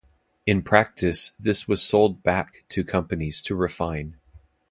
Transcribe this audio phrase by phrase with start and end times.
[0.47, 4.17] In practice this was sold back to companies to refine.